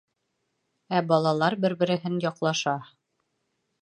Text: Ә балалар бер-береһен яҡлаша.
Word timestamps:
Ә 0.99 1.01
балалар 1.11 1.57
бер-береһен 1.65 2.17
яҡлаша. 2.25 2.75